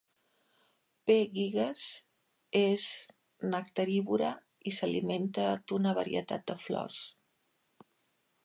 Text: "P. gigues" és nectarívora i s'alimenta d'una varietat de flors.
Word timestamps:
"P. 1.09 1.17
gigues" 1.33 1.83
és 2.61 2.87
nectarívora 3.51 4.33
i 4.71 4.73
s'alimenta 4.79 5.47
d'una 5.69 5.97
varietat 6.03 6.53
de 6.53 6.61
flors. 6.67 7.05